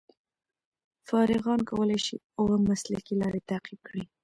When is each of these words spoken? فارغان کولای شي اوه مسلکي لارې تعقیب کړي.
فارغان 1.07 1.59
کولای 1.69 1.99
شي 2.05 2.15
اوه 2.39 2.55
مسلکي 2.69 3.13
لارې 3.21 3.41
تعقیب 3.49 3.79
کړي. 3.87 4.03